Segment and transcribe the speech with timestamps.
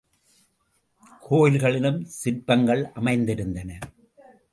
[1.19, 3.79] கோயில்களிலும், சிற்பங்கள் அமைந்திருந்தன.